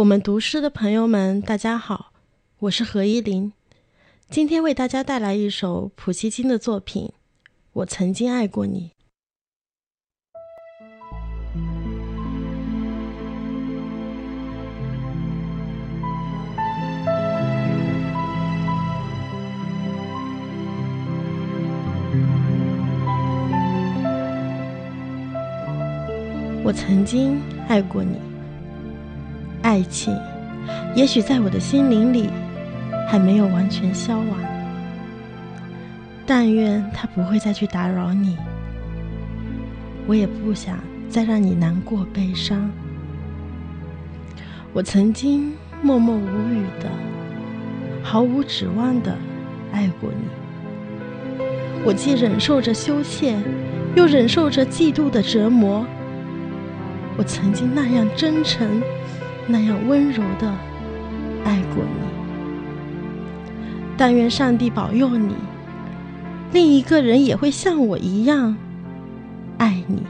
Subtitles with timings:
[0.00, 2.12] 我们读诗的朋友们，大家好，
[2.60, 3.52] 我是何依林，
[4.30, 7.04] 今天为大家带来一首普希金的作品
[7.74, 8.92] 《我曾经爱过你》。
[26.64, 27.38] 我曾经
[27.68, 28.29] 爱过你。
[29.62, 30.16] 爱情，
[30.94, 32.30] 也许在我的心灵里
[33.08, 34.26] 还没有完全消亡。
[36.26, 38.36] 但愿他不会再去打扰你，
[40.06, 42.70] 我也不想再让你难过悲伤。
[44.72, 45.52] 我曾经
[45.82, 46.88] 默默无语的、
[48.02, 49.16] 毫无指望的
[49.72, 51.44] 爱过你。
[51.84, 53.36] 我既忍受着羞怯，
[53.96, 55.84] 又忍受着嫉妒的折磨。
[57.16, 58.80] 我曾经那样真诚。
[59.50, 60.48] 那样温柔的
[61.44, 62.06] 爱过你，
[63.96, 65.34] 但愿上帝保佑你，
[66.52, 68.56] 另一个人也会像我一样
[69.58, 70.02] 爱你。